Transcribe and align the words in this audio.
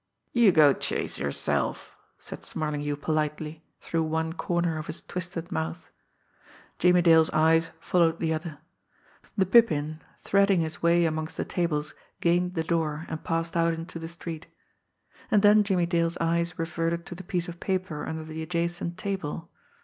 "You 0.33 0.51
go 0.51 0.73
chase 0.73 1.19
yourself!" 1.19 1.95
said 2.17 2.43
Smarlinghue 2.43 2.95
politely, 2.95 3.63
through 3.81 4.01
one 4.01 4.33
corner 4.33 4.79
of 4.79 4.87
his 4.87 5.03
twisted 5.03 5.51
mouth. 5.51 5.91
Jimmie 6.79 7.03
Dale's 7.03 7.29
eyes 7.29 7.69
followed 7.79 8.19
the 8.19 8.33
other. 8.33 8.57
The 9.37 9.45
Pippin, 9.45 10.01
threading 10.17 10.61
his 10.61 10.81
way 10.81 11.05
amongst 11.05 11.37
the 11.37 11.45
tables, 11.45 11.93
gained 12.19 12.55
the 12.55 12.63
door, 12.63 13.05
and 13.09 13.23
passed 13.23 13.55
out 13.55 13.75
into 13.75 13.99
the 13.99 14.07
street. 14.07 14.47
And 15.29 15.43
then 15.43 15.61
Jimmie 15.63 15.85
Dale's 15.85 16.17
eyes 16.17 16.57
reverted 16.57 17.05
to 17.05 17.13
the 17.13 17.21
piece 17.23 17.47
of 17.47 17.59
paper 17.59 18.03
under 18.07 18.23
the 18.23 18.41
adjacent 18.41 18.97
table. 18.97 19.51